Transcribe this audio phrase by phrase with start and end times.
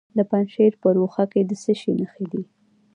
[0.17, 2.43] د پنجشیر په روخه کې د څه شي نښې دي؟